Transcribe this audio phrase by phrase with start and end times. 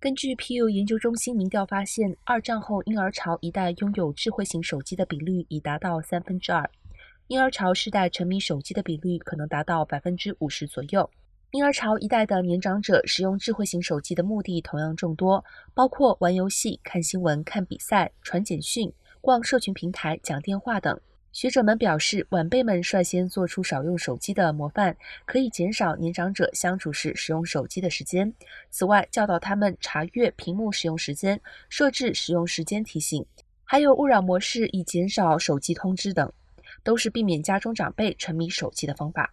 [0.00, 6.70] 根据 PU 研究中心民调发现，二战后婴儿潮一代拥有智慧型手机的比率已达到三分之二，
[7.26, 11.10] 婴儿潮世代沉迷手机的比率可能达到百分之五十左右。
[11.50, 15.44] 婴儿潮一代的年长者使用智慧型手机的目的同样众多，
[15.74, 20.96] 包括玩游戏、看新闻、看比赛、传简讯、逛社群平台、讲电话等。
[21.40, 28.34] 学者们表示，晚辈们率先做出少用手机的模范，可以减少年长者相处时使用手机的时间。
[28.70, 33.24] 此外，教导他们查阅屏幕使用时间、设置使用时间提醒，
[33.62, 36.32] 还有勿扰模式以减少手机通知等，
[36.82, 39.30] 都是避免家中长辈沉迷手机的方法。